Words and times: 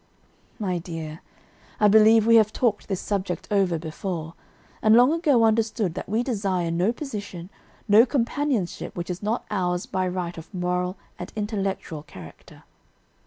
"My 0.57 0.79
dear, 0.79 1.21
I 1.79 1.87
believe 1.87 2.25
we 2.25 2.37
have 2.37 2.51
talked 2.51 2.87
this 2.87 2.99
subject 2.99 3.47
over 3.51 3.77
before, 3.77 4.33
and 4.81 4.95
long 4.95 5.13
ago 5.13 5.43
understood 5.43 5.93
that 5.93 6.09
we 6.09 6.23
desire 6.23 6.71
no 6.71 6.91
position, 6.91 7.51
no 7.87 8.07
companionship 8.07 8.95
which 8.97 9.11
is 9.11 9.21
not 9.21 9.45
ours 9.51 9.85
by 9.85 10.07
right 10.07 10.39
of 10.39 10.51
moral 10.55 10.97
and 11.19 11.31
intellectual 11.35 12.01
character. 12.01 12.63